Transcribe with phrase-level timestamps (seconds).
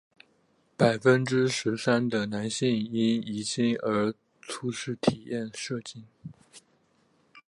[0.75, 6.03] 百分之十三的男性因遗精而初次体验射精。